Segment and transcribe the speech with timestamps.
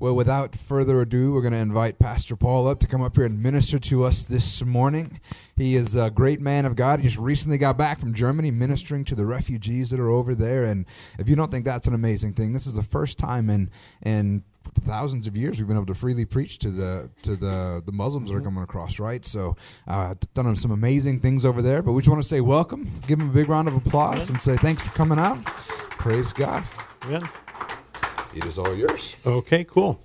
[0.00, 3.24] Well, without further ado, we're going to invite Pastor Paul up to come up here
[3.24, 5.20] and minister to us this morning.
[5.56, 7.00] He is a great man of God.
[7.00, 10.62] He just recently got back from Germany ministering to the refugees that are over there.
[10.62, 10.86] And
[11.18, 14.44] if you don't think that's an amazing thing, this is the first time in, in
[14.82, 18.30] thousands of years we've been able to freely preach to the to the the Muslims
[18.30, 19.24] that are coming across, right?
[19.24, 19.56] So,
[19.88, 21.82] uh, done some amazing things over there.
[21.82, 24.40] But we just want to say welcome, give him a big round of applause, and
[24.40, 25.44] say thanks for coming out.
[25.44, 26.64] Praise God.
[27.10, 27.20] Yeah.
[28.34, 29.16] It is all yours.
[29.26, 30.00] Okay, cool.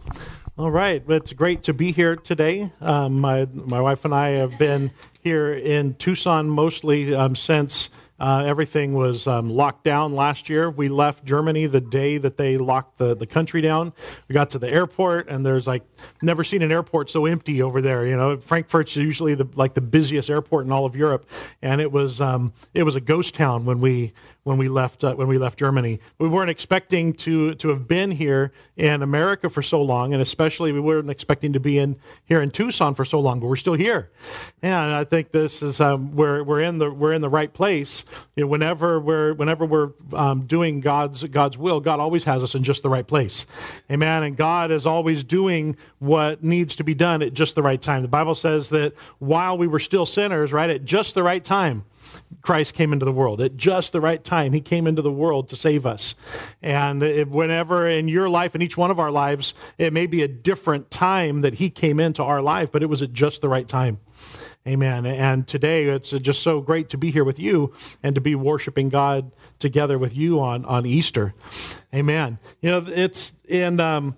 [0.57, 2.71] All right, well, it's great to be here today.
[2.79, 4.91] Um, my my wife and I have been
[5.21, 10.69] here in Tucson mostly um, since uh, everything was um, locked down last year.
[10.69, 13.91] We left Germany the day that they locked the, the country down.
[14.29, 15.83] We got to the airport, and there's like
[16.21, 18.05] never seen an airport so empty over there.
[18.05, 21.27] You know, Frankfurt's usually the, like the busiest airport in all of Europe,
[21.61, 24.13] and it was um, it was a ghost town when we
[24.43, 25.99] when we left uh, when we left Germany.
[26.19, 30.71] We weren't expecting to to have been here in America for so long, and especially
[30.71, 33.39] we weren't expecting to be in here in Tucson for so long.
[33.39, 34.11] But we're still here,
[34.61, 38.03] and I think this is um, we're we're in the we're in the right place.
[38.35, 42.55] You know, whenever we're whenever we're um, doing God's God's will, God always has us
[42.55, 43.45] in just the right place,
[43.89, 44.23] Amen.
[44.23, 48.01] And God is always doing what needs to be done at just the right time.
[48.01, 51.85] The Bible says that while we were still sinners, right at just the right time
[52.41, 54.53] Christ came into the world at just the right time.
[54.53, 56.13] He came into the world to save us.
[56.61, 60.27] And whenever in your life, in each one of our lives, it may be a
[60.27, 63.67] different time that He came into our life, but it was at just the right
[63.67, 63.99] time.
[64.65, 65.05] Amen.
[65.05, 68.87] And today it's just so great to be here with you and to be worshiping
[68.87, 71.33] God together with you on, on Easter.
[71.93, 72.39] Amen.
[72.61, 73.79] You know, it's in.
[73.79, 74.15] Um,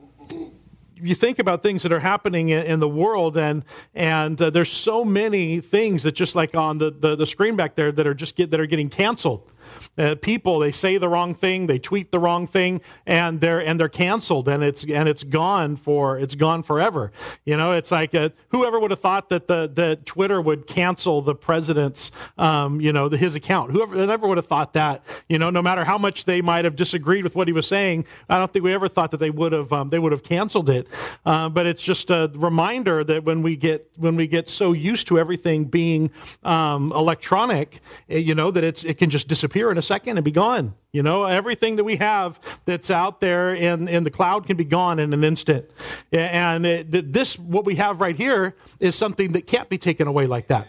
[1.02, 5.04] you think about things that are happening in, the world, and and uh, there's so
[5.04, 8.36] many things that just like on the, the, the screen back there that are just
[8.36, 9.52] get that are getting canceled
[9.98, 13.80] uh, people they say the wrong thing they tweet the wrong thing and they're and
[13.80, 17.12] they're canceled and it's and it's gone for it's gone forever.
[17.44, 20.68] You know it's like a, uh, whoever would have thought that the that twitter would
[20.68, 23.72] cancel the president's um, you know the, his account?
[23.72, 25.04] Whoever never would have thought that.
[25.30, 28.06] You know no matter how much they might have disagreed with what he was saying
[28.30, 30.70] i don't think we ever thought that they would have um, they would have canceled
[30.70, 30.88] it.
[31.26, 35.08] Uh, but it's just a reminder that when we get when we get so used
[35.08, 36.12] to everything being
[36.44, 37.80] um, electronic
[38.10, 40.32] eh, you know that it's it can just disappear disappear in a second and be
[40.32, 40.74] gone.
[40.92, 44.64] You know, everything that we have that's out there in, in the cloud can be
[44.64, 45.66] gone in an instant.
[46.12, 50.28] And it, this, what we have right here, is something that can't be taken away
[50.28, 50.68] like that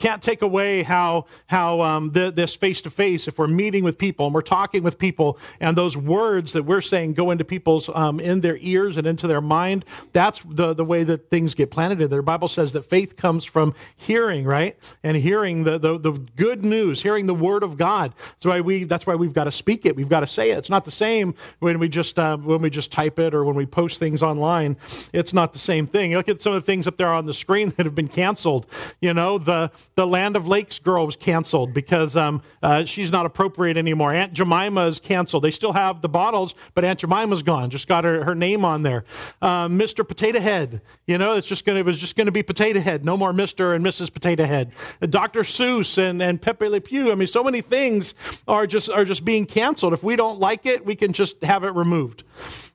[0.00, 4.26] can't take away how, how um, this face to face, if we're meeting with people
[4.26, 8.18] and we're talking with people, and those words that we're saying go into people's, um,
[8.18, 12.00] in their ears and into their mind, that's the, the way that things get planted
[12.00, 12.20] in there.
[12.20, 14.76] The Bible says that faith comes from hearing, right?
[15.02, 18.14] And hearing the, the, the good news, hearing the word of God.
[18.16, 19.96] That's why, we, that's why we've got to speak it.
[19.96, 20.58] We've got to say it.
[20.58, 23.54] It's not the same when we just, uh, when we just type it or when
[23.54, 24.78] we post things online.
[25.12, 26.12] It's not the same thing.
[26.12, 28.66] Look at some of the things up there on the screen that have been canceled.
[29.02, 29.49] You know, the,
[29.94, 34.12] the Land O'Lakes girl was canceled because um, uh, she's not appropriate anymore.
[34.12, 35.44] Aunt Jemima is canceled.
[35.44, 37.70] They still have the bottles, but Aunt Jemima's gone.
[37.70, 39.04] Just got her, her name on there.
[39.42, 40.06] Um, Mr.
[40.06, 43.04] Potato Head, you know, it's just gonna, it was just going to be Potato Head.
[43.04, 43.74] No more Mr.
[43.74, 44.12] and Mrs.
[44.12, 44.72] Potato Head.
[45.00, 45.40] Uh, Dr.
[45.40, 47.10] Seuss and, and Pepe Le Pew.
[47.10, 48.14] I mean, so many things
[48.46, 49.92] are just, are just being canceled.
[49.92, 52.24] If we don't like it, we can just have it removed.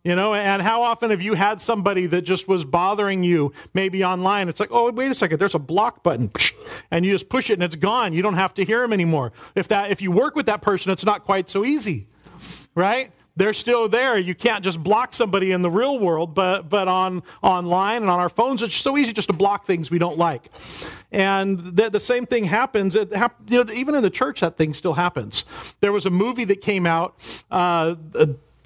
[0.05, 4.05] You know, and how often have you had somebody that just was bothering you, maybe
[4.05, 4.49] online?
[4.49, 6.31] It's like, oh, wait a second, there's a block button,
[6.91, 8.13] and you just push it and it's gone.
[8.13, 9.33] You don't have to hear them anymore.
[9.55, 12.05] If that, if you work with that person, it's not quite so easy,
[12.75, 13.11] right?
[13.35, 14.15] They're still there.
[14.19, 18.19] You can't just block somebody in the real world, but but on online and on
[18.19, 20.51] our phones, it's so easy just to block things we don't like.
[21.11, 22.93] And the, the same thing happens.
[22.93, 25.45] It hap- you know, even in the church, that thing still happens.
[25.81, 27.17] There was a movie that came out.
[27.49, 27.95] Uh,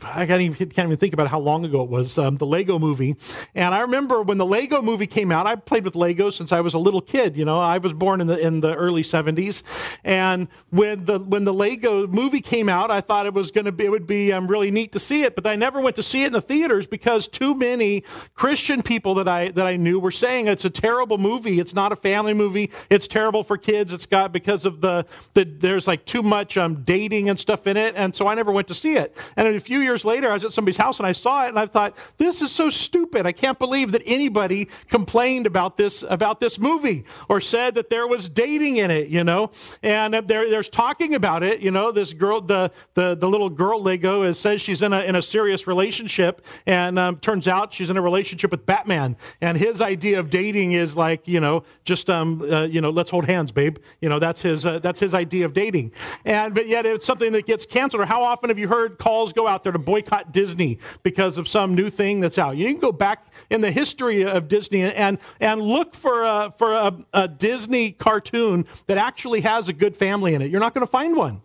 [0.03, 2.79] I can't even, can't even think about how long ago it was, um, the Lego
[2.79, 3.15] movie.
[3.53, 6.61] And I remember when the Lego movie came out, I played with Legos since I
[6.61, 7.35] was a little kid.
[7.35, 9.61] You know, I was born in the, in the early 70s.
[10.03, 13.71] And when the, when the Lego movie came out, I thought it was going to
[13.71, 15.35] be, it would be um, really neat to see it.
[15.35, 18.03] But I never went to see it in the theaters because too many
[18.35, 21.59] Christian people that I, that I knew were saying it's a terrible movie.
[21.59, 22.71] It's not a family movie.
[22.89, 23.91] It's terrible for kids.
[23.91, 27.77] It's got, because of the, the there's like too much um, dating and stuff in
[27.77, 27.95] it.
[27.95, 29.15] And so I never went to see it.
[29.35, 31.45] And in a few years years later, I was at somebody's house and I saw
[31.45, 33.25] it and I thought, this is so stupid.
[33.25, 38.07] I can't believe that anybody complained about this, about this movie or said that there
[38.07, 39.50] was dating in it, you know?
[39.81, 43.81] And there, there's talking about it, you know, this girl, the, the, the little girl
[43.81, 47.89] Lego is, says she's in a, in a serious relationship and um, turns out she's
[47.89, 49.18] in a relationship with Batman.
[49.41, 53.09] And his idea of dating is like, you know, just, um, uh, you know, let's
[53.09, 53.77] hold hands, babe.
[54.01, 55.94] You know, that's his, uh, that's his idea of dating.
[56.25, 58.03] And, but yet it's something that gets canceled.
[58.03, 61.37] Or how often have you heard calls go out there to to boycott Disney because
[61.37, 62.57] of some new thing that's out.
[62.57, 66.73] You can go back in the history of Disney and, and look for, a, for
[66.73, 70.51] a, a Disney cartoon that actually has a good family in it.
[70.51, 71.41] You're not going to find one.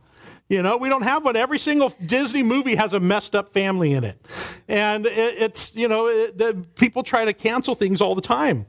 [0.48, 1.36] You know, we don't have one.
[1.36, 4.20] Every single Disney movie has a messed up family in it.
[4.68, 8.66] And it, it's, you know, it, the, people try to cancel things all the time.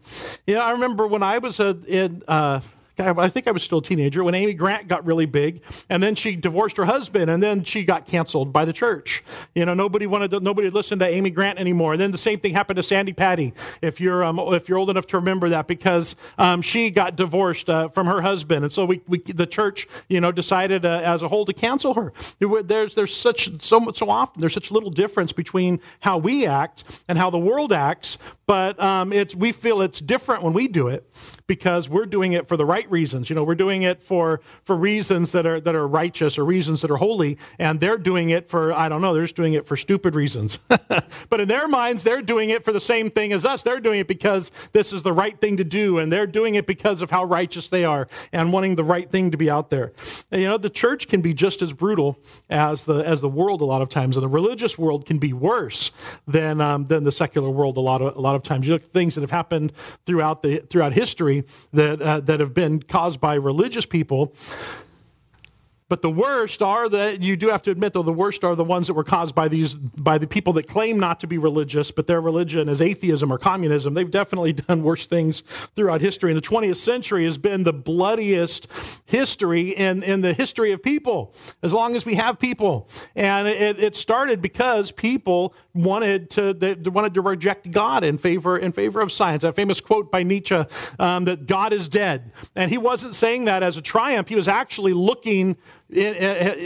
[0.47, 2.61] You know, I remember when I was a, in, uh,
[2.97, 6.15] I think I was still a teenager when Amy Grant got really big, and then
[6.15, 9.23] she divorced her husband, and then she got canceled by the church.
[9.53, 11.93] You know, nobody wanted to, nobody listened to Amy Grant anymore.
[11.93, 14.89] And then the same thing happened to Sandi Patty, if you're um, if you're old
[14.89, 18.85] enough to remember that, because um, she got divorced uh, from her husband, and so
[18.85, 22.13] we, we the church you know decided uh, as a whole to cancel her.
[22.39, 27.17] There's there's such so so often there's such little difference between how we act and
[27.17, 31.09] how the world acts, but um, it's we feel it's different when we do it
[31.47, 33.29] because we're doing it for the right reasons.
[33.29, 36.81] You know, we're doing it for for reasons that are that are righteous or reasons
[36.81, 39.65] that are holy, and they're doing it for I don't know, they're just doing it
[39.65, 40.59] for stupid reasons.
[41.29, 43.63] but in their minds, they're doing it for the same thing as us.
[43.63, 46.67] They're doing it because this is the right thing to do, and they're doing it
[46.67, 49.91] because of how righteous they are and wanting the right thing to be out there.
[50.31, 52.19] And, you know, the church can be just as brutal
[52.49, 55.33] as the as the world a lot of times, and the religious world can be
[55.33, 55.91] worse
[56.27, 58.67] than um, than the secular world a lot of a lot of times.
[58.67, 59.73] You look at things that have happened
[60.05, 61.43] throughout the throughout history
[61.73, 64.33] that uh, that have been caused by religious people
[65.87, 68.63] but the worst are that you do have to admit, though, the worst are the
[68.63, 71.91] ones that were caused by these by the people that claim not to be religious,
[71.91, 73.93] but their religion is atheism or communism.
[73.93, 75.43] They've definitely done worse things
[75.75, 76.31] throughout history.
[76.31, 78.67] And the 20th century has been the bloodiest
[79.05, 82.89] history in, in the history of people, as long as we have people.
[83.15, 88.57] And it, it started because people wanted to they wanted to reject God in favor
[88.57, 89.43] in favor of science.
[89.43, 90.63] That famous quote by Nietzsche
[90.97, 94.29] um, that God is dead, and he wasn't saying that as a triumph.
[94.29, 95.57] He was actually looking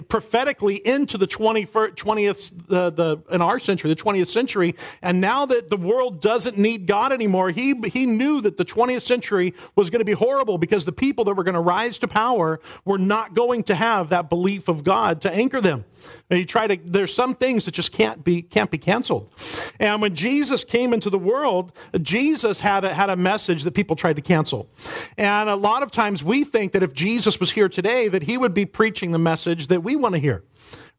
[0.08, 4.76] prophetically into the 20th, 20th uh, the, in our century, the 20th century.
[5.02, 9.04] And now that the world doesn't need God anymore, he, he knew that the 20th
[9.04, 12.08] century was going to be horrible because the people that were going to rise to
[12.08, 15.86] power were not going to have that belief of God to anchor them.
[16.30, 19.32] And you try to, there's some things that just can't be, can't be canceled.
[19.80, 21.72] And when Jesus came into the world,
[22.02, 24.70] Jesus had a, had a message that people tried to cancel.
[25.18, 28.38] And a lot of times we think that if Jesus was here today, that he
[28.38, 30.44] would be preaching the message that we want to hear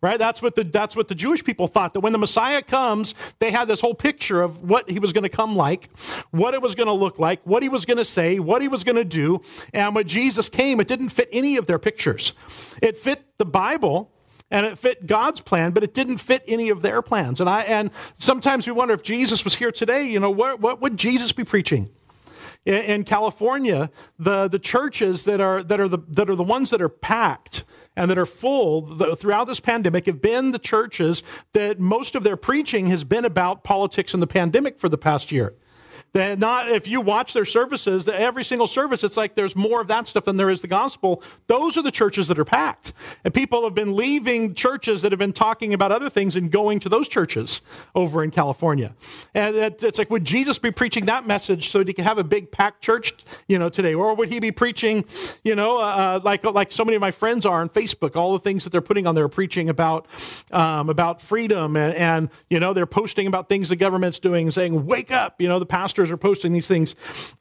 [0.00, 3.14] right that's what the that's what the jewish people thought that when the messiah comes
[3.38, 5.90] they had this whole picture of what he was going to come like
[6.30, 8.68] what it was going to look like what he was going to say what he
[8.68, 9.40] was going to do
[9.72, 12.32] and when jesus came it didn't fit any of their pictures
[12.82, 14.10] it fit the bible
[14.50, 17.40] and it fit God's plan, but it didn't fit any of their plans.
[17.40, 20.80] And I and sometimes we wonder if Jesus was here today, you know, what, what
[20.80, 21.90] would Jesus be preaching?
[22.66, 26.70] In, in California, the, the churches that are that are the that are the ones
[26.70, 27.64] that are packed
[27.96, 31.22] and that are full throughout this pandemic have been the churches
[31.52, 35.32] that most of their preaching has been about politics and the pandemic for the past
[35.32, 35.54] year.
[36.12, 39.86] That not if you watch their services, every single service, it's like there's more of
[39.88, 41.22] that stuff than there is the gospel.
[41.46, 42.92] Those are the churches that are packed.
[43.22, 46.80] And people have been leaving churches that have been talking about other things and going
[46.80, 47.60] to those churches
[47.94, 48.92] over in California.
[49.34, 52.24] And it's like, would Jesus be preaching that message so that he could have a
[52.24, 53.14] big packed church,
[53.46, 53.94] you know, today?
[53.94, 55.04] Or would he be preaching,
[55.44, 58.32] you know, uh, uh, like, like so many of my friends are on Facebook, all
[58.32, 60.06] the things that they're putting on there preaching about,
[60.50, 64.86] um, about freedom and, and, you know, they're posting about things the government's doing, saying,
[64.86, 66.94] wake up, you know, the pastor pastors are posting these things.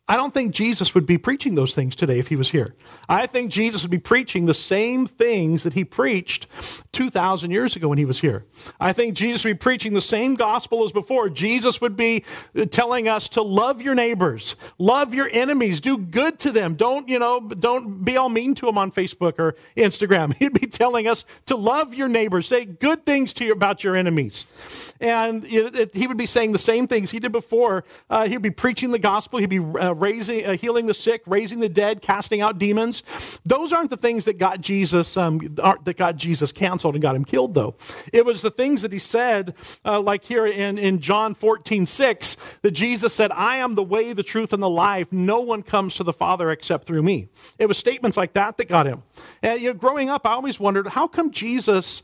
[0.09, 2.75] I don't think Jesus would be preaching those things today if he was here.
[3.07, 6.47] I think Jesus would be preaching the same things that he preached
[6.91, 8.45] 2,000 years ago when he was here.
[8.79, 11.29] I think Jesus would be preaching the same gospel as before.
[11.29, 12.25] Jesus would be
[12.71, 16.75] telling us to love your neighbors, love your enemies, do good to them.
[16.75, 20.33] Don't, you know, don't be all mean to them on Facebook or Instagram.
[20.39, 23.95] He'd be telling us to love your neighbors, say good things to you about your
[23.95, 24.47] enemies.
[24.99, 27.85] And you know, he would be saying the same things he did before.
[28.09, 29.39] Uh, he'd be be preaching the gospel.
[29.39, 33.03] He'd be uh, raising, uh, healing the sick, raising the dead, casting out demons.
[33.45, 35.39] Those aren't the things that got Jesus um,
[35.83, 37.75] that got Jesus canceled and got him killed, though.
[38.11, 42.37] It was the things that he said, uh, like here in, in John 14, 6,
[42.61, 45.11] that Jesus said, I am the way, the truth, and the life.
[45.11, 47.29] No one comes to the Father except through me.
[47.57, 49.03] It was statements like that that got him.
[49.41, 52.01] And you know, growing up, I always wondered, how come Jesus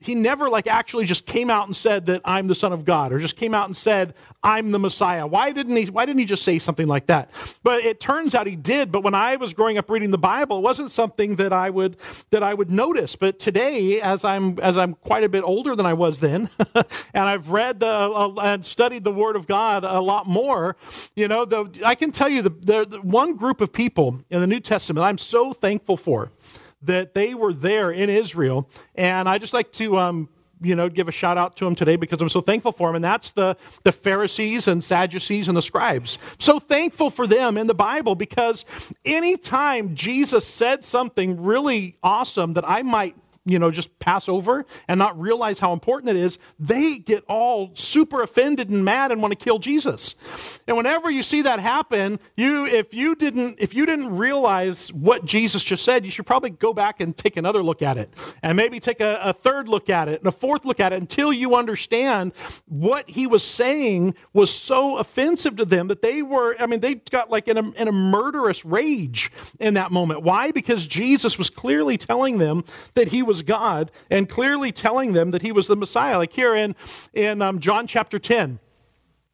[0.00, 3.12] he never like actually just came out and said that I'm the son of God
[3.12, 5.26] or just came out and said I'm the Messiah.
[5.26, 7.30] Why didn't he why didn't he just say something like that?
[7.62, 10.58] But it turns out he did, but when I was growing up reading the Bible,
[10.58, 11.98] it wasn't something that I would
[12.30, 13.14] that I would notice.
[13.14, 17.24] But today as I'm as I'm quite a bit older than I was then and
[17.24, 20.76] I've read the uh, and studied the word of God a lot more,
[21.14, 24.40] you know, the, I can tell you the, the, the one group of people in
[24.40, 26.30] the New Testament I'm so thankful for
[26.82, 28.68] that they were there in Israel.
[28.94, 30.28] And I just like to um,
[30.60, 32.96] you know, give a shout out to him today because I'm so thankful for him.
[32.96, 36.18] And that's the, the Pharisees and Sadducees and the scribes.
[36.38, 38.64] So thankful for them in the Bible because
[39.04, 43.16] anytime Jesus said something really awesome that I might
[43.50, 47.70] you know, just pass over and not realize how important it is, they get all
[47.74, 50.14] super offended and mad and want to kill Jesus.
[50.66, 55.24] And whenever you see that happen, you if you didn't if you didn't realize what
[55.24, 58.12] Jesus just said, you should probably go back and take another look at it.
[58.42, 61.00] And maybe take a, a third look at it and a fourth look at it
[61.00, 62.32] until you understand
[62.66, 66.96] what he was saying was so offensive to them that they were, I mean, they
[66.96, 70.22] got like in a, in a murderous rage in that moment.
[70.22, 70.50] Why?
[70.50, 72.64] Because Jesus was clearly telling them
[72.94, 76.18] that he was God and clearly telling them that he was the Messiah.
[76.18, 76.74] Like here in,
[77.12, 78.58] in um, John chapter 10.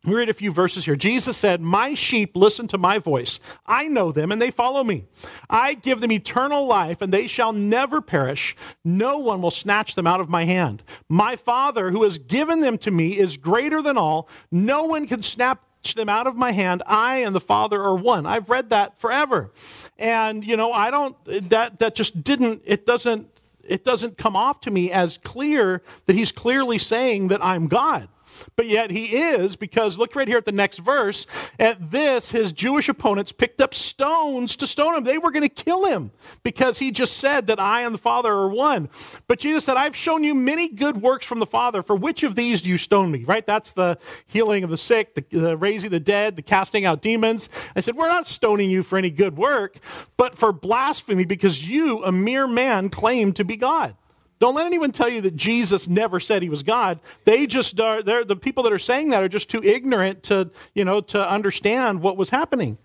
[0.07, 0.95] We read a few verses here.
[0.95, 3.41] Jesus said, My sheep listen to my voice.
[3.67, 5.05] I know them and they follow me.
[5.51, 8.55] I give them eternal life and they shall never perish.
[8.85, 10.85] No one will snatch them out of my hand.
[11.09, 14.29] My Father, who has given them to me, is greater than all.
[14.53, 16.83] No one can snap them out of my hand.
[16.87, 18.27] I and the Father are one.
[18.27, 19.51] I've read that forever.
[19.99, 21.17] And, you know, I don't,
[21.51, 23.29] that, that just didn't, it doesn't
[23.69, 28.09] it doesn't come off to me as clear that he's clearly saying that I'm God.
[28.57, 31.27] But yet he is, because look right here at the next verse.
[31.59, 35.05] At this, his Jewish opponents picked up stones to stone him.
[35.05, 36.11] They were going to kill him
[36.43, 38.89] because he just said that I and the Father are one.
[39.27, 41.83] But Jesus said, I've shown you many good works from the Father.
[41.83, 43.25] For which of these do you stone me?
[43.25, 43.47] Right?
[43.47, 47.49] That's the healing of the sick, the, the raising the dead, the casting out demons.
[47.75, 49.79] I said, We're not stoning you for any good work,
[50.17, 53.95] but for blasphemy because you, a mere man, claim to be God.
[54.39, 57.01] Don't let anyone tell you that Jesus never said he was God.
[57.25, 60.85] They just are, the people that are saying that are just too ignorant to, you
[60.85, 62.79] know, to understand what was happening.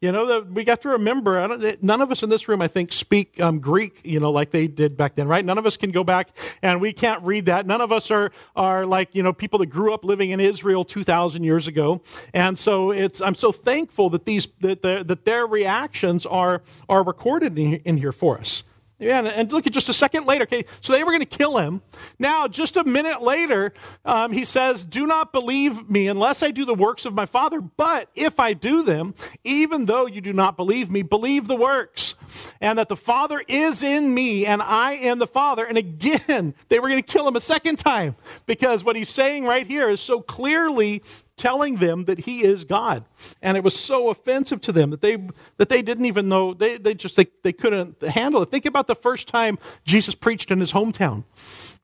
[0.00, 2.92] You know, the, we got to remember, none of us in this room, I think,
[2.92, 5.42] speak um, Greek, you know, like they did back then, right?
[5.42, 7.66] None of us can go back and we can't read that.
[7.66, 10.84] None of us are, are like, you know, people that grew up living in Israel
[10.84, 12.02] 2,000 years ago.
[12.34, 16.60] And so it's, I'm so thankful that these, that, the, that their reactions are,
[16.90, 18.64] are recorded in, in here for us.
[18.98, 20.44] Yeah, and look at just a second later.
[20.44, 21.82] Okay, so they were going to kill him.
[22.18, 23.74] Now, just a minute later,
[24.06, 27.60] um, he says, "Do not believe me unless I do the works of my Father.
[27.60, 32.14] But if I do them, even though you do not believe me, believe the works,
[32.58, 36.78] and that the Father is in me, and I am the Father." And again, they
[36.78, 40.00] were going to kill him a second time because what he's saying right here is
[40.00, 41.02] so clearly
[41.36, 43.04] telling them that he is God.
[43.42, 45.18] And it was so offensive to them that they,
[45.58, 48.50] that they didn't even know, they, they just, they, they couldn't handle it.
[48.50, 51.24] Think about the first time Jesus preached in his hometown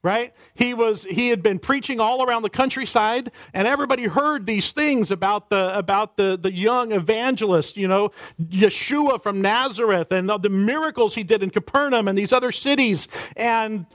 [0.05, 4.73] right he was he had been preaching all around the countryside and everybody heard these
[4.73, 10.39] things about the about the the young evangelist you know yeshua from nazareth and the,
[10.39, 13.07] the miracles he did in capernaum and these other cities
[13.37, 13.87] and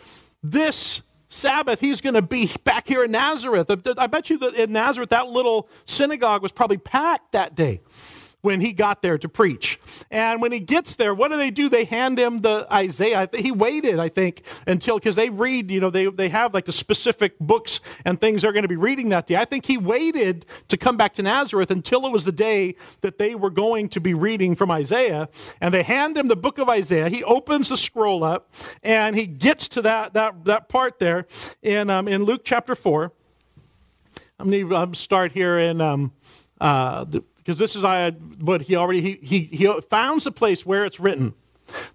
[0.42, 3.70] this Sabbath, he's going to be back here in Nazareth.
[3.98, 7.82] I bet you that in Nazareth, that little synagogue was probably packed that day
[8.48, 9.78] when he got there to preach.
[10.10, 11.68] And when he gets there, what do they do?
[11.68, 13.28] They hand him the Isaiah.
[13.34, 16.72] He waited, I think, until, because they read, you know, they, they have like the
[16.72, 19.36] specific books and things they're going to be reading that day.
[19.36, 23.18] I think he waited to come back to Nazareth until it was the day that
[23.18, 25.28] they were going to be reading from Isaiah.
[25.60, 27.10] And they hand him the book of Isaiah.
[27.10, 31.28] He opens the scroll up and he gets to that, that, that part there
[31.62, 33.12] in, um, in Luke chapter 4.
[34.40, 36.14] I'm going to um, start here in um,
[36.62, 40.66] uh, the, because this is I, what he already he, he he founds a place
[40.66, 41.34] where it's written.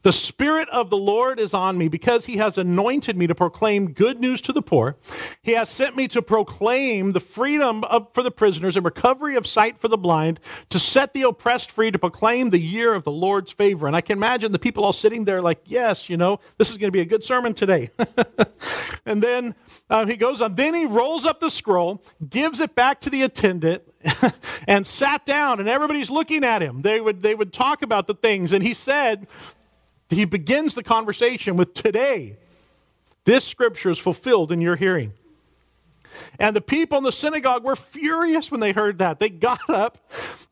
[0.03, 3.93] The Spirit of the Lord is on me because He has anointed me to proclaim
[3.93, 4.97] good news to the poor.
[5.43, 9.47] He has sent me to proclaim the freedom of, for the prisoners and recovery of
[9.47, 10.41] sight for the blind,
[10.71, 13.87] to set the oppressed free, to proclaim the year of the Lord's favor.
[13.87, 16.77] And I can imagine the people all sitting there like, yes, you know, this is
[16.77, 17.91] going to be a good sermon today.
[19.07, 19.55] and then
[19.89, 20.55] uh, he goes on.
[20.55, 23.83] Then he rolls up the scroll, gives it back to the attendant,
[24.69, 26.83] and sat down, and everybody's looking at him.
[26.83, 28.53] They would, they would talk about the things.
[28.53, 29.27] And he said,
[30.09, 32.37] he begins the conversation with today,
[33.25, 35.13] this scripture is fulfilled in your hearing.
[36.39, 39.19] And the people in the synagogue were furious when they heard that.
[39.19, 39.99] They got up,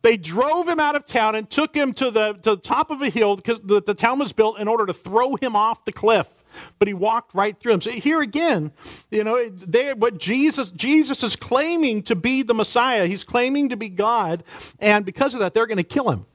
[0.02, 3.02] they drove him out of town, and took him to the, to the top of
[3.02, 6.30] a hill the, the town was built in order to throw him off the cliff
[6.78, 7.80] but he walked right through them.
[7.80, 8.72] So here again,
[9.10, 13.06] you know, they, what Jesus Jesus is claiming to be the Messiah.
[13.06, 14.44] He's claiming to be God,
[14.78, 16.26] and because of that, they're going to kill him.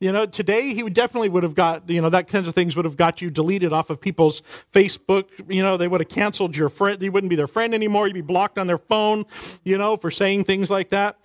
[0.00, 2.74] You know, today he would definitely would have got, you know, that kinds of things
[2.74, 4.40] would have got you deleted off of people's
[4.72, 5.26] Facebook.
[5.46, 7.02] You know, they would have canceled your friend.
[7.02, 8.06] You wouldn't be their friend anymore.
[8.06, 9.26] You'd be blocked on their phone,
[9.62, 11.18] you know, for saying things like that.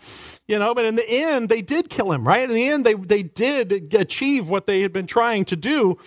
[0.47, 2.47] You know, but in the end, they did kill him, right?
[2.47, 5.97] In the end, they, they did achieve what they had been trying to do.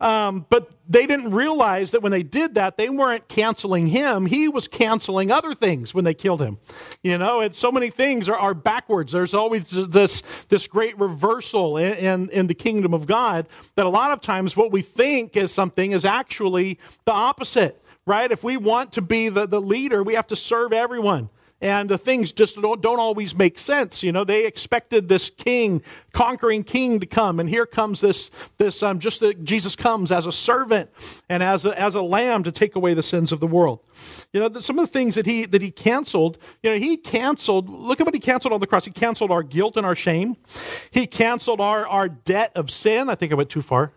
[0.00, 4.26] Um, but they didn't realize that when they did that, they weren't canceling him.
[4.26, 6.58] He was canceling other things when they killed him.
[7.02, 9.10] You know, and so many things are, are backwards.
[9.10, 13.90] There's always this, this great reversal in, in, in the kingdom of God that a
[13.90, 18.30] lot of times what we think is something is actually the opposite, right?
[18.30, 21.98] If we want to be the, the leader, we have to serve everyone and the
[21.98, 24.02] things just don't, don't always make sense.
[24.02, 28.82] You know, they expected this king, conquering king, to come, and here comes this this
[28.82, 30.90] um, just that Jesus comes as a servant
[31.28, 33.80] and as a, as a lamb to take away the sins of the world.
[34.32, 36.38] You know, some of the things that he that he canceled.
[36.62, 37.68] You know, he canceled.
[37.68, 38.84] Look at what he canceled on the cross.
[38.84, 40.36] He canceled our guilt and our shame.
[40.90, 43.08] He canceled our our debt of sin.
[43.08, 43.92] I think I went too far.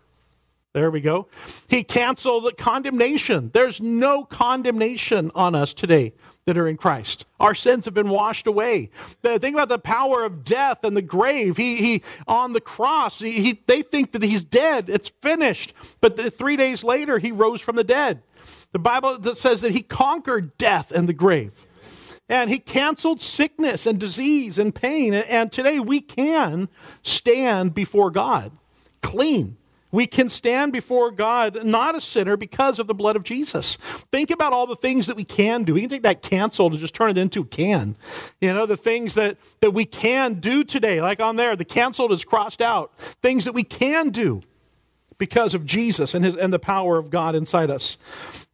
[0.74, 1.28] There we go.
[1.68, 3.50] He canceled the condemnation.
[3.52, 6.14] There's no condemnation on us today
[6.46, 7.26] that are in Christ.
[7.38, 8.88] Our sins have been washed away.
[9.20, 11.58] The, think about the power of death and the grave.
[11.58, 14.88] He, he on the cross, he, he, they think that he's dead.
[14.88, 15.74] It's finished.
[16.00, 18.22] But the, three days later, he rose from the dead.
[18.72, 21.66] The Bible says that he conquered death and the grave.
[22.30, 25.12] And he canceled sickness and disease and pain.
[25.12, 26.70] And today we can
[27.02, 28.52] stand before God
[29.02, 29.58] clean
[29.92, 33.76] we can stand before God not a sinner because of the blood of Jesus.
[34.10, 35.74] Think about all the things that we can do.
[35.74, 37.94] We can take that canceled and just turn it into can.
[38.40, 42.10] You know, the things that, that we can do today, like on there, the canceled
[42.10, 42.98] is crossed out.
[43.20, 44.42] Things that we can do
[45.18, 47.98] because of Jesus and, his, and the power of God inside us.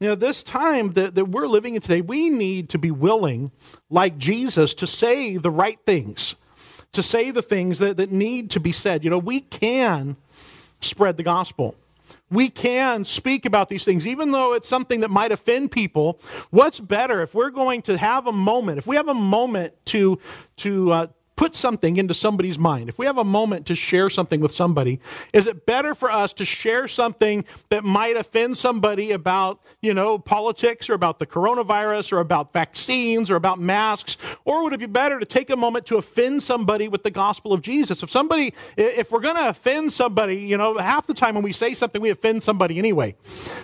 [0.00, 3.52] You know, this time that, that we're living in today, we need to be willing,
[3.88, 6.34] like Jesus, to say the right things,
[6.92, 9.04] to say the things that, that need to be said.
[9.04, 10.16] You know, we can
[10.80, 11.74] spread the gospel.
[12.30, 16.20] We can speak about these things, even though it's something that might offend people.
[16.50, 20.18] What's better if we're going to have a moment, if we have a moment to,
[20.58, 21.06] to uh,
[21.38, 24.98] put something into somebody's mind, if we have a moment to share something with somebody,
[25.32, 30.18] is it better for us to share something that might offend somebody about, you know,
[30.18, 34.16] politics or about the coronavirus or about vaccines or about masks?
[34.44, 37.52] Or would it be better to take a moment to offend somebody with the gospel
[37.52, 38.02] of Jesus?
[38.02, 41.52] If somebody, if we're going to offend somebody, you know, half the time when we
[41.52, 43.14] say something, we offend somebody anyway.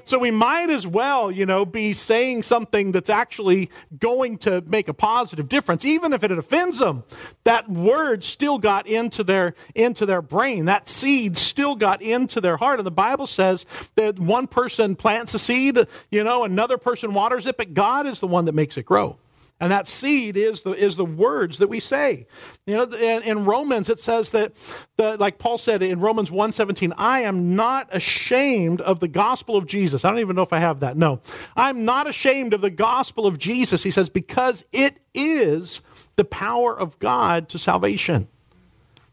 [0.04, 3.68] So we might as well, you know, be saying something that's actually
[3.98, 7.02] going to make a positive difference, even if it offends them.
[7.42, 10.66] That that word still got into their into their brain.
[10.66, 12.78] That seed still got into their heart.
[12.78, 13.64] And the Bible says
[13.96, 15.78] that one person plants a seed,
[16.10, 19.18] you know, another person waters it, but God is the one that makes it grow.
[19.60, 22.26] And that seed is the, is the words that we say.
[22.66, 24.52] You know, in, in Romans, it says that,
[24.96, 29.66] the, like Paul said in Romans 1.17, I am not ashamed of the gospel of
[29.66, 30.04] Jesus.
[30.04, 30.96] I don't even know if I have that.
[30.96, 31.20] No.
[31.54, 35.80] I'm not ashamed of the gospel of Jesus, he says, because it is
[36.16, 38.28] the power of God to salvation.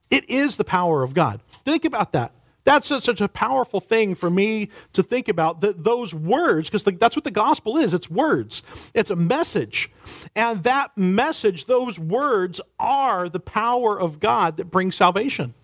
[0.09, 1.41] It is the power of God.
[1.63, 2.33] Think about that.
[2.63, 7.15] That's such a powerful thing for me to think about that those words, because that's
[7.15, 7.91] what the gospel is.
[7.93, 8.61] It's words.
[8.93, 9.89] It's a message.
[10.35, 15.55] And that message, those words are the power of God that brings salvation.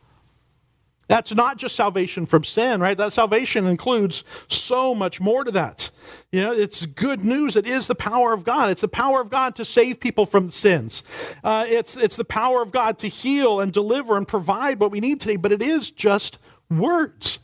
[1.08, 2.98] That's not just salvation from sin, right?
[2.98, 5.90] That salvation includes so much more to that.
[6.32, 7.56] You know, it's good news.
[7.56, 8.72] It is the power of God.
[8.72, 11.04] It's the power of God to save people from sins.
[11.44, 15.00] Uh, it's, it's the power of God to heal and deliver and provide what we
[15.00, 16.38] need today, but it is just
[16.70, 17.40] words.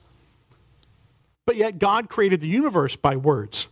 [1.45, 3.69] But yet, God created the universe by words.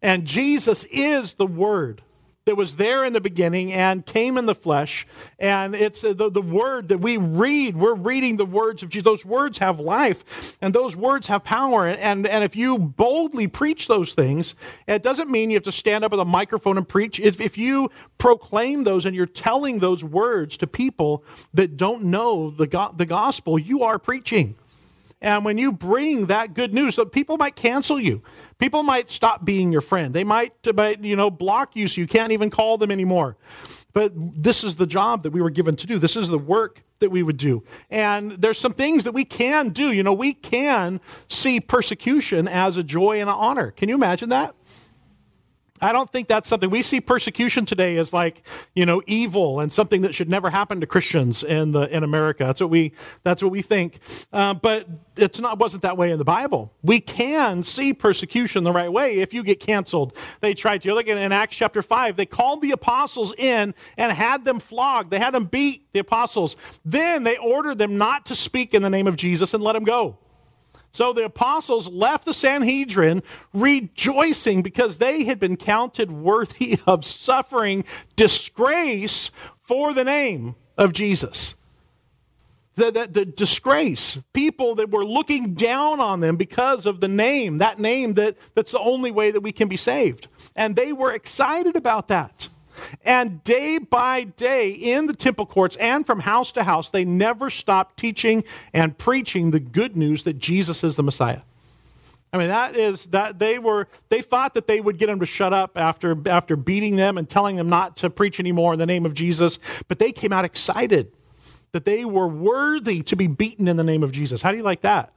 [0.00, 2.02] And Jesus is the Word
[2.44, 5.06] that was there in the beginning and came in the flesh.
[5.38, 7.76] And it's uh, the, the word that we read.
[7.76, 9.04] We're reading the words of Jesus.
[9.04, 11.86] Those words have life and those words have power.
[11.86, 14.56] And, and, if you boldly preach those things,
[14.88, 17.20] it doesn't mean you have to stand up with a microphone and preach.
[17.20, 21.24] If, if you proclaim those and you're telling those words to people
[21.54, 24.56] that don't know the, go- the gospel, you are preaching.
[25.22, 28.22] And when you bring that good news, people might cancel you.
[28.58, 30.12] People might stop being your friend.
[30.12, 33.36] They uh, might, you know, block you so you can't even call them anymore.
[33.92, 35.98] But this is the job that we were given to do.
[35.98, 37.62] This is the work that we would do.
[37.88, 39.92] And there's some things that we can do.
[39.92, 43.70] You know, we can see persecution as a joy and an honor.
[43.70, 44.56] Can you imagine that?
[45.82, 48.42] I don't think that's something we see persecution today as like,
[48.74, 52.44] you know, evil and something that should never happen to Christians in the in America.
[52.44, 52.92] That's what we
[53.24, 53.98] that's what we think.
[54.32, 56.72] Uh, but it's not wasn't that way in the Bible.
[56.82, 60.16] We can see persecution the right way if you get canceled.
[60.40, 60.94] They tried to.
[60.94, 62.16] Look at in Acts chapter five.
[62.16, 65.10] They called the apostles in and had them flogged.
[65.10, 66.54] They had them beat the apostles.
[66.84, 69.84] Then they ordered them not to speak in the name of Jesus and let them
[69.84, 70.18] go.
[70.92, 73.22] So the apostles left the Sanhedrin
[73.54, 79.30] rejoicing because they had been counted worthy of suffering disgrace
[79.62, 81.54] for the name of Jesus.
[82.74, 87.58] the, the, the, disgrace, people that were looking down on them because of the name,
[87.58, 90.28] that name that, that's the only way that we can be saved.
[90.56, 92.48] And they were excited about that.
[93.04, 97.50] And day by day in the temple courts and from house to house, they never
[97.50, 101.40] stopped teaching and preaching the good news that Jesus is the Messiah.
[102.32, 105.26] I mean, that is that they were they thought that they would get them to
[105.26, 108.86] shut up after after beating them and telling them not to preach anymore in the
[108.86, 111.12] name of Jesus, but they came out excited
[111.72, 114.40] that they were worthy to be beaten in the name of Jesus.
[114.40, 115.12] How do you like that?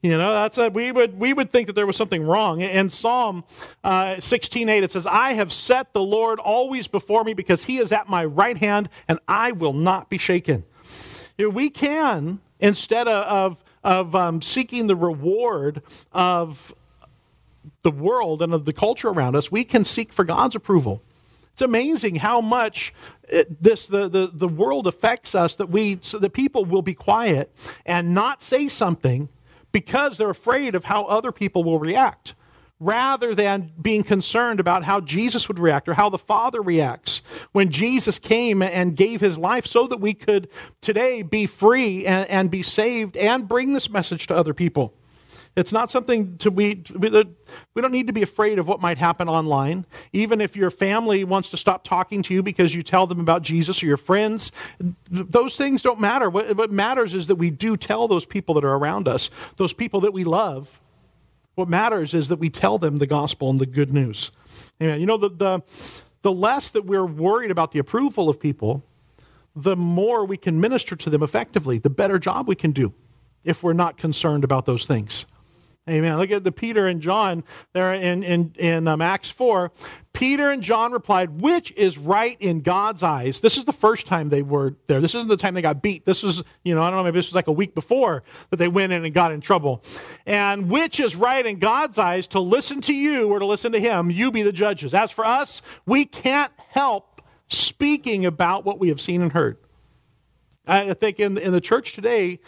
[0.00, 2.60] You know, that's a, we would we would think that there was something wrong.
[2.60, 3.42] In Psalm
[3.82, 7.78] uh, sixteen eight, it says, "I have set the Lord always before me, because He
[7.78, 10.64] is at my right hand, and I will not be shaken."
[11.36, 15.82] You know, we can instead of of um, seeking the reward
[16.12, 16.72] of
[17.82, 21.02] the world and of the culture around us, we can seek for God's approval.
[21.52, 22.94] It's amazing how much
[23.28, 26.94] it, this the, the, the world affects us that we so that people will be
[26.94, 27.52] quiet
[27.84, 29.28] and not say something
[29.72, 32.34] because they're afraid of how other people will react
[32.80, 37.70] rather than being concerned about how Jesus would react or how the Father reacts when
[37.70, 40.48] Jesus came and gave his life so that we could
[40.80, 44.94] today be free and, and be saved and bring this message to other people.
[45.58, 49.28] It's not something to we, we don't need to be afraid of what might happen
[49.28, 49.86] online.
[50.12, 53.42] Even if your family wants to stop talking to you because you tell them about
[53.42, 54.52] Jesus or your friends,
[55.10, 56.30] those things don't matter.
[56.30, 59.72] What, what matters is that we do tell those people that are around us, those
[59.72, 60.80] people that we love.
[61.56, 64.30] What matters is that we tell them the gospel and the good news.
[64.80, 65.00] Amen.
[65.00, 65.62] You know, the, the,
[66.22, 68.84] the less that we're worried about the approval of people,
[69.56, 72.94] the more we can minister to them effectively, the better job we can do
[73.42, 75.26] if we're not concerned about those things.
[75.88, 76.18] Amen.
[76.18, 79.72] Look at the Peter and John there in, in, in um, Acts 4.
[80.12, 83.40] Peter and John replied, Which is right in God's eyes?
[83.40, 85.00] This is the first time they were there.
[85.00, 86.04] This isn't the time they got beat.
[86.04, 88.56] This was, you know, I don't know, maybe this was like a week before that
[88.56, 89.82] they went in and got in trouble.
[90.26, 93.80] And which is right in God's eyes to listen to you or to listen to
[93.80, 94.10] him?
[94.10, 94.92] You be the judges.
[94.92, 99.56] As for us, we can't help speaking about what we have seen and heard.
[100.66, 102.40] I think in, in the church today,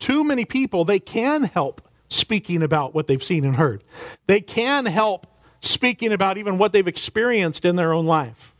[0.00, 3.84] too many people, they can help speaking about what they've seen and heard.
[4.26, 5.26] They can help
[5.60, 8.54] speaking about even what they've experienced in their own life.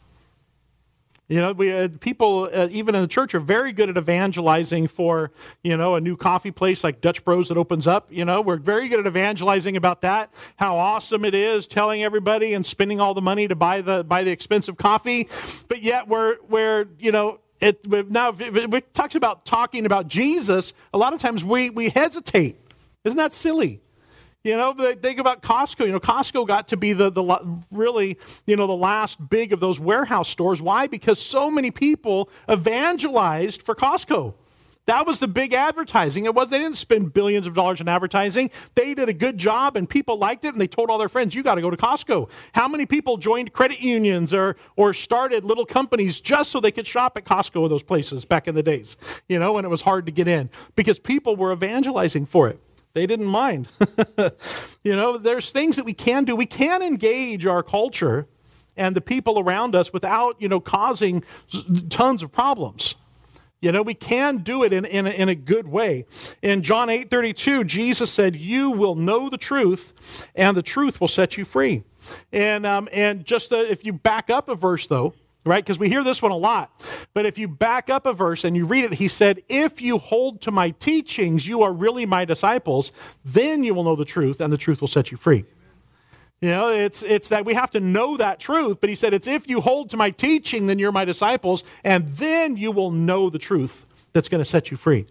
[1.28, 4.88] You know, we uh, people uh, even in the church are very good at evangelizing
[4.88, 5.30] for
[5.62, 8.06] you know a new coffee place like Dutch Bros that opens up.
[8.10, 12.54] You know, we're very good at evangelizing about that, how awesome it is, telling everybody
[12.54, 15.28] and spending all the money to buy the buy the expensive coffee.
[15.68, 20.72] But yet we're we're you know it now if it talks about talking about Jesus.
[20.94, 22.58] A lot of times we we hesitate
[23.04, 23.80] isn't that silly?
[24.44, 25.86] You know, think about Costco.
[25.86, 29.60] You know, Costco got to be the, the really, you know, the last big of
[29.60, 30.62] those warehouse stores.
[30.62, 30.86] Why?
[30.86, 34.34] Because so many people evangelized for Costco.
[34.86, 36.24] That was the big advertising.
[36.24, 38.50] It was they didn't spend billions of dollars in advertising.
[38.74, 41.34] They did a good job and people liked it and they told all their friends,
[41.34, 42.30] you got to go to Costco.
[42.54, 46.86] How many people joined credit unions or or started little companies just so they could
[46.86, 48.96] shop at Costco or those places back in the days,
[49.28, 52.58] you know, when it was hard to get in because people were evangelizing for it.
[52.98, 53.68] They didn't mind.
[54.82, 56.34] you know, there's things that we can do.
[56.34, 58.26] We can engage our culture
[58.76, 61.22] and the people around us without, you know, causing
[61.90, 62.96] tons of problems.
[63.60, 66.06] You know, we can do it in, in, a, in a good way.
[66.42, 69.92] In John 8 32, Jesus said, You will know the truth,
[70.34, 71.84] and the truth will set you free.
[72.32, 75.14] And, um, and just the, if you back up a verse, though,
[75.48, 75.64] right?
[75.64, 76.70] Because we hear this one a lot.
[77.14, 79.98] But if you back up a verse and you read it, he said, If you
[79.98, 82.92] hold to my teachings, you are really my disciples,
[83.24, 85.44] then you will know the truth, and the truth will set you free.
[86.40, 89.26] You know, it's, it's that we have to know that truth, but he said, It's
[89.26, 93.30] if you hold to my teaching, then you're my disciples, and then you will know
[93.30, 95.06] the truth that's going to set you free.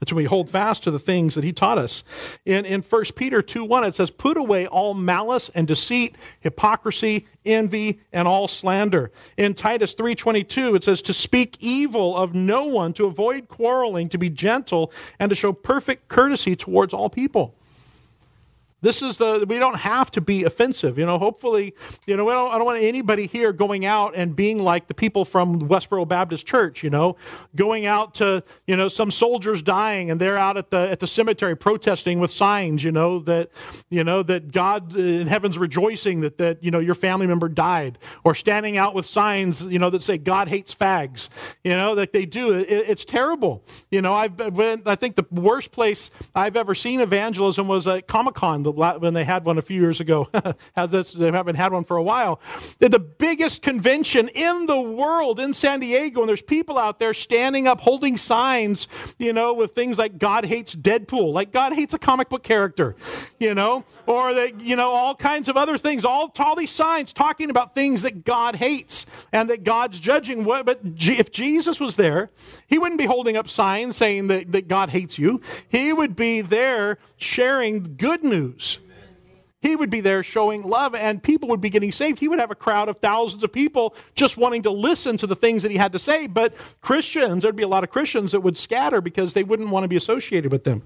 [0.00, 2.02] That's when we hold fast to the things that he taught us.
[2.46, 7.26] In, in 1 Peter 2 1, it says, Put away all malice and deceit, hypocrisy,
[7.44, 9.12] envy, and all slander.
[9.36, 14.18] In Titus 3.22, it says, To speak evil of no one, to avoid quarreling, to
[14.18, 17.54] be gentle, and to show perfect courtesy towards all people.
[18.82, 20.98] This is the, we don't have to be offensive.
[20.98, 21.74] You know, hopefully,
[22.06, 25.24] you know, don't, I don't want anybody here going out and being like the people
[25.24, 27.16] from Westboro Baptist Church, you know,
[27.54, 31.06] going out to, you know, some soldiers dying and they're out at the, at the
[31.06, 33.50] cemetery protesting with signs, you know, that,
[33.90, 37.48] you know, that God uh, in heaven's rejoicing that, that, you know, your family member
[37.48, 41.28] died or standing out with signs, you know, that say God hates fags,
[41.64, 42.54] you know, that they do.
[42.54, 43.64] It, it's terrible.
[43.90, 48.06] You know, I've been, I think the worst place I've ever seen evangelism was at
[48.06, 50.28] Comic Con the, when they had one a few years ago.
[50.90, 52.40] They haven't had one for a while.
[52.78, 57.66] The biggest convention in the world in San Diego, and there's people out there standing
[57.66, 61.98] up holding signs, you know, with things like God hates Deadpool, like God hates a
[61.98, 62.96] comic book character,
[63.38, 67.12] you know, or that, you know, all kinds of other things, all, all these signs
[67.12, 70.44] talking about things that God hates and that God's judging.
[70.44, 72.30] But if Jesus was there,
[72.66, 75.40] he wouldn't be holding up signs saying that, that God hates you.
[75.68, 78.59] He would be there sharing good news.
[79.60, 82.18] He would be there showing love, and people would be getting saved.
[82.18, 85.36] He would have a crowd of thousands of people just wanting to listen to the
[85.36, 86.26] things that he had to say.
[86.26, 89.84] But Christians, there'd be a lot of Christians that would scatter because they wouldn't want
[89.84, 90.82] to be associated with them.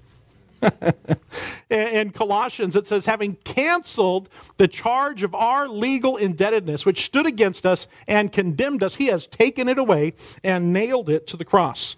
[1.71, 7.67] in Colossians, it says, having canceled the charge of our legal indebtedness, which stood against
[7.67, 11.97] us and condemned us, he has taken it away and nailed it to the cross.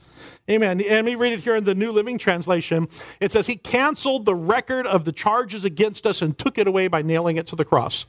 [0.48, 0.80] Amen.
[0.80, 2.88] And let me read it here in the New Living Translation.
[3.20, 6.86] It says, He canceled the record of the charges against us and took it away
[6.86, 8.06] by nailing it to the cross.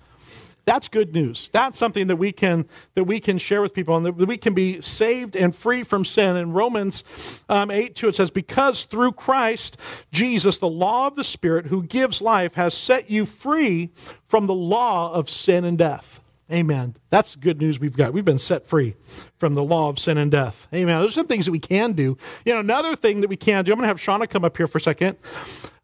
[0.68, 1.50] That's good news.
[1.54, 4.54] That's something that we can that we can share with people, and that we can
[4.54, 6.36] be saved and free from sin.
[6.36, 7.06] In Romans
[7.48, 9.78] um, eight two, it says, "Because through Christ
[10.12, 13.92] Jesus, the law of the Spirit who gives life, has set you free
[14.28, 16.20] from the law of sin and death."
[16.52, 16.98] Amen.
[17.12, 18.12] That's good news we've got.
[18.12, 18.96] We've been set free
[19.38, 20.68] from the law of sin and death.
[20.74, 21.00] Amen.
[21.00, 22.18] There's some things that we can do.
[22.46, 24.58] You know, another thing that we can do, I'm going to have Shauna come up
[24.58, 25.18] here for a second.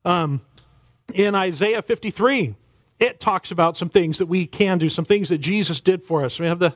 [0.04, 0.42] Um,
[1.14, 2.56] in Isaiah 53,
[3.04, 6.24] it talks about some things that we can do, some things that Jesus did for
[6.24, 6.40] us.
[6.40, 6.74] We have the.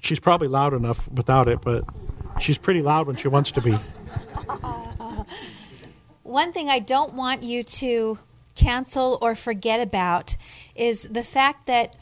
[0.00, 1.82] She's probably loud enough without it, but
[2.40, 3.72] she's pretty loud when she wants to be.
[6.22, 8.18] One thing I don't want you to
[8.54, 10.36] cancel or forget about
[10.76, 11.96] is the fact that,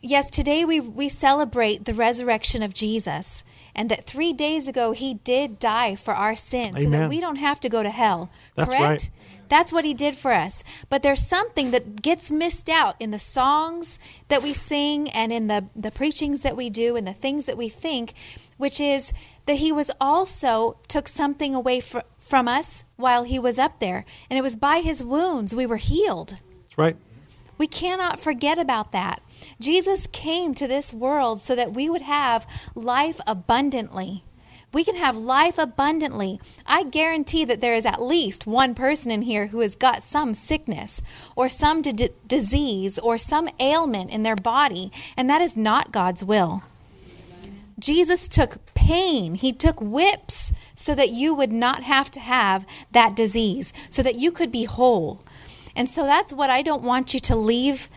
[0.00, 5.14] yes, today we, we celebrate the resurrection of Jesus and that three days ago he
[5.14, 6.84] did die for our sins Amen.
[6.84, 8.30] so that we don't have to go to hell.
[8.56, 8.82] That's correct?
[8.82, 9.10] Right.
[9.50, 10.62] That's what he did for us.
[10.88, 15.48] But there's something that gets missed out in the songs that we sing and in
[15.48, 18.14] the, the preachings that we do and the things that we think,
[18.56, 19.12] which is
[19.46, 24.04] that he was also took something away fr- from us while he was up there.
[24.30, 26.36] And it was by his wounds we were healed.
[26.62, 26.96] That's right.
[27.58, 29.20] We cannot forget about that.
[29.58, 34.22] Jesus came to this world so that we would have life abundantly.
[34.72, 36.40] We can have life abundantly.
[36.64, 40.32] I guarantee that there is at least one person in here who has got some
[40.32, 41.02] sickness
[41.34, 46.22] or some d- disease or some ailment in their body, and that is not God's
[46.22, 46.62] will.
[47.80, 53.16] Jesus took pain, He took whips so that you would not have to have that
[53.16, 55.24] disease, so that you could be whole.
[55.74, 57.88] And so that's what I don't want you to leave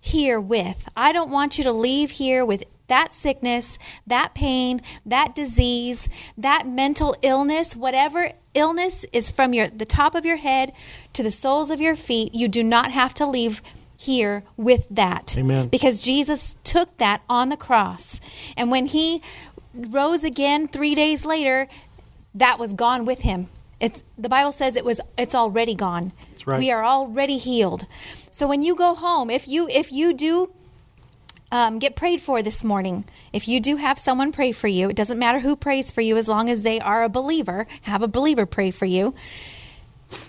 [0.00, 0.88] here with.
[0.96, 6.66] I don't want you to leave here with that sickness, that pain, that disease, that
[6.66, 10.72] mental illness, whatever illness is from your the top of your head
[11.12, 13.62] to the soles of your feet, you do not have to leave
[13.96, 15.36] here with that.
[15.36, 15.68] Amen.
[15.68, 18.20] Because Jesus took that on the cross.
[18.56, 19.22] And when he
[19.74, 21.68] rose again 3 days later,
[22.34, 23.48] that was gone with him.
[23.80, 26.12] It's the Bible says it was it's already gone.
[26.46, 26.58] Right.
[26.58, 27.86] We are already healed.
[28.30, 30.52] So when you go home, if you if you do
[31.50, 34.96] um, get prayed for this morning, if you do have someone pray for you, it
[34.96, 37.66] doesn't matter who prays for you as long as they are a believer.
[37.82, 39.14] Have a believer pray for you.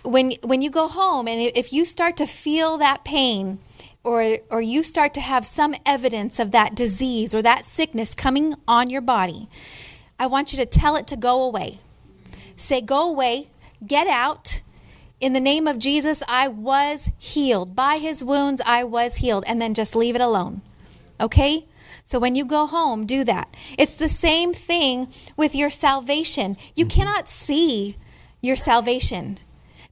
[0.03, 3.59] When when you go home and if you start to feel that pain,
[4.03, 8.55] or or you start to have some evidence of that disease or that sickness coming
[8.67, 9.47] on your body,
[10.17, 11.79] I want you to tell it to go away.
[12.57, 13.51] Say, go away,
[13.85, 14.59] get out,
[15.21, 17.75] in the name of Jesus, I was healed.
[17.75, 19.43] By his wounds, I was healed.
[19.47, 20.61] And then just leave it alone.
[21.19, 21.65] Okay?
[22.05, 23.53] So when you go home, do that.
[23.77, 26.57] It's the same thing with your salvation.
[26.75, 27.01] You mm-hmm.
[27.01, 27.97] cannot see
[28.41, 29.39] your salvation.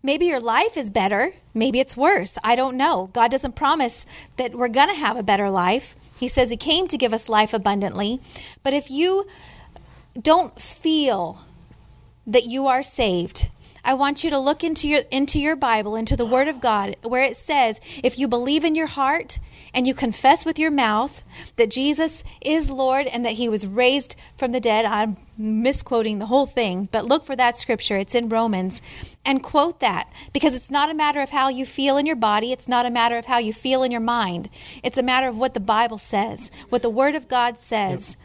[0.03, 1.33] Maybe your life is better.
[1.53, 2.37] Maybe it's worse.
[2.43, 3.09] I don't know.
[3.13, 4.05] God doesn't promise
[4.37, 5.95] that we're going to have a better life.
[6.17, 8.21] He says He came to give us life abundantly.
[8.63, 9.27] But if you
[10.19, 11.45] don't feel
[12.25, 13.49] that you are saved,
[13.83, 16.95] I want you to look into your into your Bible, into the Word of God,
[17.03, 19.39] where it says, if you believe in your heart
[19.77, 21.23] and you confess with your mouth
[21.55, 26.25] that Jesus is Lord and that he was raised from the dead, I'm misquoting the
[26.25, 27.95] whole thing, but look for that scripture.
[27.95, 28.81] It's in Romans.
[29.23, 32.51] And quote that because it's not a matter of how you feel in your body,
[32.51, 34.49] it's not a matter of how you feel in your mind.
[34.81, 38.17] It's a matter of what the Bible says, what the Word of God says.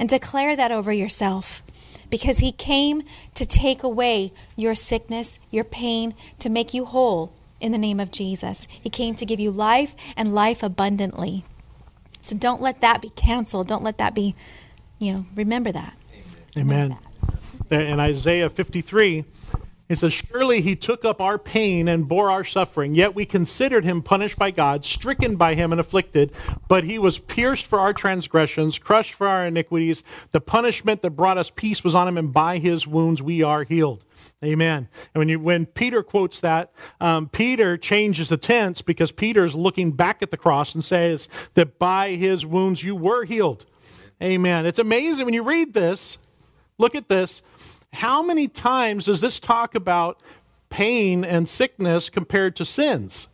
[0.00, 1.62] And declare that over yourself
[2.10, 3.04] because he came
[3.36, 8.10] to take away your sickness, your pain, to make you whole in the name of
[8.10, 8.66] Jesus.
[8.70, 11.44] He came to give you life and life abundantly.
[12.22, 13.68] So don't let that be canceled.
[13.68, 14.34] Don't let that be,
[14.98, 15.94] you know, remember that.
[16.56, 16.66] Amen.
[16.66, 16.96] Remember
[17.68, 17.82] that.
[17.86, 19.24] In Isaiah 53,
[19.88, 23.84] He says, Surely he took up our pain and bore our suffering, yet we considered
[23.84, 26.32] him punished by God, stricken by him and afflicted.
[26.68, 30.02] But he was pierced for our transgressions, crushed for our iniquities.
[30.32, 33.62] The punishment that brought us peace was on him, and by his wounds we are
[33.62, 34.02] healed.
[34.44, 34.88] Amen.
[35.14, 39.54] And when, you, when Peter quotes that, um, Peter changes the tense because Peter is
[39.54, 43.64] looking back at the cross and says that by his wounds you were healed.
[44.22, 44.66] Amen.
[44.66, 46.18] It's amazing when you read this.
[46.78, 47.42] Look at this
[47.96, 50.20] how many times does this talk about
[50.68, 53.28] pain and sickness compared to sins?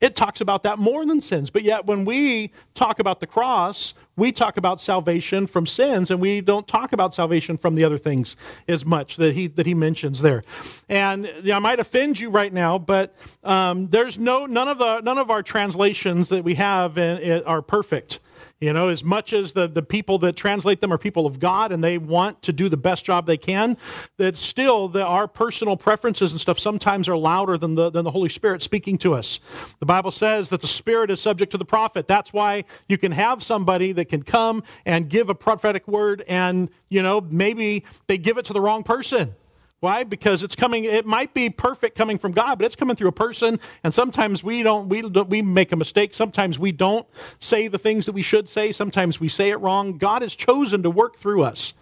[0.00, 1.50] It talks about that more than sins.
[1.50, 6.20] But yet, when we talk about the cross, we talk about salvation from sins, and
[6.20, 8.34] we don't talk about salvation from the other things
[8.66, 10.42] as much that he, that he mentions there.
[10.88, 14.78] And you know, I might offend you right now, but um, there's no, none, of
[14.78, 18.20] the, none of our translations that we have in, in, are perfect.
[18.60, 21.72] You know, as much as the, the people that translate them are people of God
[21.72, 23.78] and they want to do the best job they can,
[24.18, 28.10] that still the, our personal preferences and stuff sometimes are louder than the, than the
[28.10, 29.40] Holy Spirit speaking to us.
[29.78, 32.06] The Bible says that the Spirit is subject to the prophet.
[32.06, 36.68] That's why you can have somebody that can come and give a prophetic word and,
[36.90, 39.34] you know, maybe they give it to the wrong person.
[39.80, 40.04] Why?
[40.04, 40.84] Because it's coming.
[40.84, 43.58] It might be perfect coming from God, but it's coming through a person.
[43.82, 44.90] And sometimes we don't.
[44.90, 46.12] We don't, we make a mistake.
[46.12, 47.06] Sometimes we don't
[47.38, 48.72] say the things that we should say.
[48.72, 49.96] Sometimes we say it wrong.
[49.96, 51.72] God has chosen to work through us,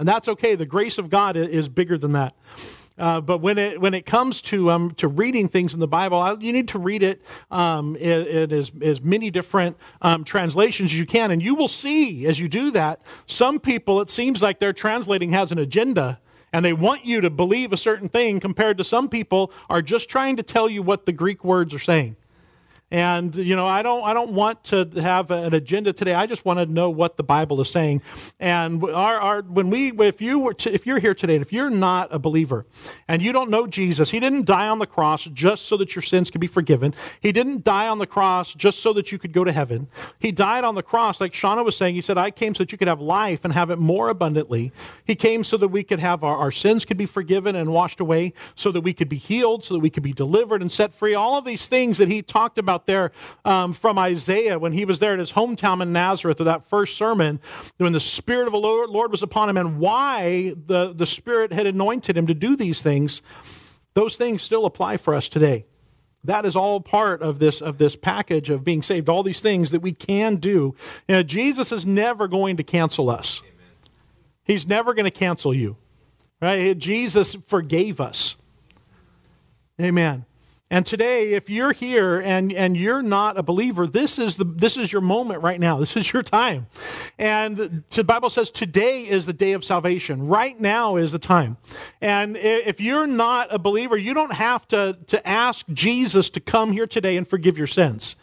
[0.00, 0.56] and that's okay.
[0.56, 2.34] The grace of God is bigger than that.
[2.98, 6.36] Uh, but when it when it comes to um, to reading things in the Bible,
[6.42, 7.22] you need to read it
[7.52, 12.26] um, in as, as many different um, translations as you can, and you will see
[12.26, 13.00] as you do that.
[13.26, 16.18] Some people, it seems like their translating has an agenda
[16.52, 20.08] and they want you to believe a certain thing compared to some people are just
[20.08, 22.16] trying to tell you what the Greek words are saying.
[22.90, 26.14] And you know, I don't I don't want to have an agenda today.
[26.14, 28.00] I just want to know what the Bible is saying.
[28.40, 31.52] And our, our when we if you were to, if you're here today, and if
[31.52, 32.64] you're not a believer
[33.06, 36.02] and you don't know Jesus, he didn't die on the cross just so that your
[36.02, 36.94] sins could be forgiven.
[37.20, 39.88] He didn't die on the cross just so that you could go to heaven.
[40.18, 41.94] He died on the cross like Shauna was saying.
[41.94, 44.72] He said, "I came so that you could have life and have it more abundantly."
[45.04, 48.00] He came so that we could have our, our sins could be forgiven and washed
[48.00, 50.94] away, so that we could be healed, so that we could be delivered and set
[50.94, 51.14] free.
[51.14, 53.10] All of these things that he talked about out there
[53.44, 56.96] um, from Isaiah when he was there at his hometown in Nazareth, or that first
[56.96, 57.40] sermon,
[57.78, 61.52] when the Spirit of the Lord, Lord was upon him, and why the, the Spirit
[61.52, 63.20] had anointed him to do these things,
[63.94, 65.66] those things still apply for us today.
[66.22, 69.08] That is all part of this of this package of being saved.
[69.08, 70.74] All these things that we can do.
[71.06, 73.40] You know, Jesus is never going to cancel us.
[73.44, 73.54] Amen.
[74.44, 75.76] He's never going to cancel you.
[76.42, 76.76] Right?
[76.76, 78.36] Jesus forgave us.
[79.80, 80.26] Amen.
[80.70, 84.76] And today, if you're here and, and you're not a believer, this is, the, this
[84.76, 85.78] is your moment right now.
[85.78, 86.66] This is your time.
[87.18, 90.28] And the Bible says today is the day of salvation.
[90.28, 91.56] Right now is the time.
[92.02, 96.72] And if you're not a believer, you don't have to, to ask Jesus to come
[96.72, 98.14] here today and forgive your sins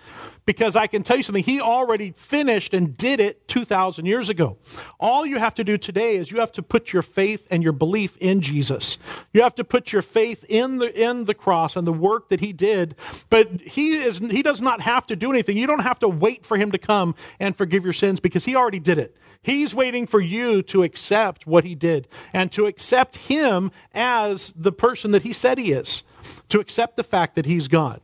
[0.45, 4.58] because I can tell you something, he already finished and did it 2,000 years ago.
[4.99, 7.73] All you have to do today is you have to put your faith and your
[7.73, 8.97] belief in Jesus.
[9.34, 12.39] You have to put your faith in the, in the cross and the work that
[12.39, 12.95] he did.
[13.29, 15.58] But he, is, he does not have to do anything.
[15.58, 18.55] You don't have to wait for him to come and forgive your sins because he
[18.55, 19.15] already did it.
[19.41, 24.71] He's waiting for you to accept what he did and to accept him as the
[24.71, 26.03] person that he said he is,
[26.49, 28.01] to accept the fact that he's God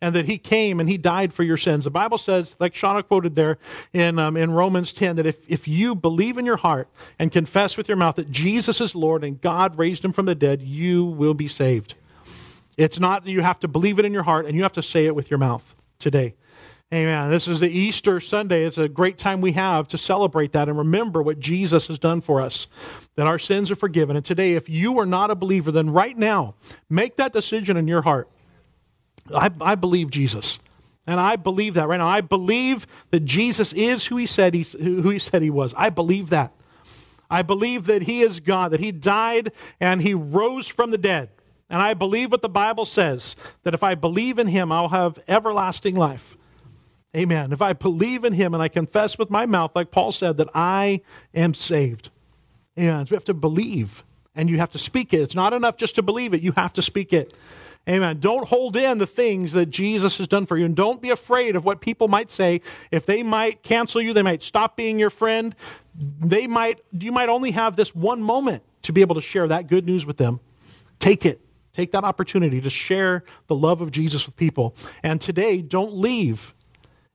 [0.00, 1.84] and that he came and he died for your sins.
[1.84, 3.58] The Bible says, like Shauna quoted there
[3.92, 7.76] in, um, in Romans 10, that if, if you believe in your heart and confess
[7.76, 11.04] with your mouth that Jesus is Lord and God raised him from the dead, you
[11.04, 11.94] will be saved.
[12.76, 14.82] It's not that you have to believe it in your heart and you have to
[14.82, 16.34] say it with your mouth today.
[16.92, 17.30] Amen.
[17.30, 18.64] This is the Easter Sunday.
[18.64, 22.20] It's a great time we have to celebrate that and remember what Jesus has done
[22.20, 22.66] for us,
[23.14, 24.16] that our sins are forgiven.
[24.16, 26.56] And today, if you are not a believer, then right now,
[26.88, 28.28] make that decision in your heart
[29.34, 30.58] I, I believe Jesus.
[31.06, 32.06] And I believe that right now.
[32.06, 35.74] I believe that Jesus is who he said he, who he said he was.
[35.76, 36.52] I believe that.
[37.30, 41.30] I believe that he is God, that he died and he rose from the dead.
[41.68, 45.18] And I believe what the Bible says, that if I believe in him, I'll have
[45.28, 46.36] everlasting life.
[47.16, 47.52] Amen.
[47.52, 50.48] If I believe in him and I confess with my mouth, like Paul said, that
[50.54, 51.00] I
[51.34, 52.10] am saved.
[52.76, 54.04] And we have to believe
[54.34, 55.20] and you have to speak it.
[55.20, 57.34] It's not enough just to believe it, you have to speak it.
[57.88, 58.20] Amen.
[58.20, 60.66] Don't hold in the things that Jesus has done for you.
[60.66, 62.60] And don't be afraid of what people might say.
[62.90, 65.54] If they might cancel you, they might stop being your friend.
[65.94, 69.66] They might, you might only have this one moment to be able to share that
[69.66, 70.40] good news with them.
[70.98, 71.40] Take it.
[71.72, 74.74] Take that opportunity to share the love of Jesus with people.
[75.02, 76.54] And today, don't leave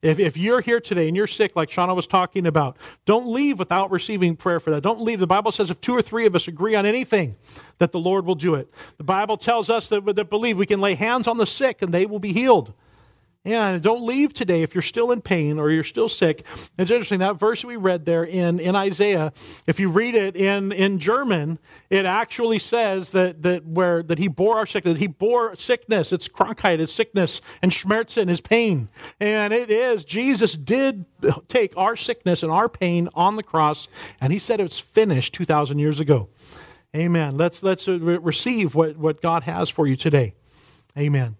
[0.05, 3.57] If, if you're here today and you're sick, like Shauna was talking about, don't leave
[3.57, 4.81] without receiving prayer for that.
[4.81, 5.19] Don't leave.
[5.19, 7.35] The Bible says if two or three of us agree on anything,
[7.79, 8.71] that the Lord will do it.
[8.97, 11.91] The Bible tells us that, that believe we can lay hands on the sick and
[11.91, 12.71] they will be healed.
[13.45, 16.43] And don't leave today if you're still in pain or you're still sick.
[16.79, 19.31] It's interesting, that verse we read there in, in Isaiah,
[19.67, 21.59] if you read it in, in German,
[21.91, 26.27] it actually says that, that where that he bore our sickness, he bore sickness, it's
[26.27, 28.89] Krankheit, it's sickness, and Schmerzen is pain.
[29.19, 31.05] And it is, Jesus did
[31.47, 33.87] take our sickness and our pain on the cross,
[34.19, 36.29] and he said it's finished 2,000 years ago.
[36.95, 37.37] Amen.
[37.37, 40.33] Let's, let's uh, receive what, what God has for you today.
[40.97, 41.35] Amen.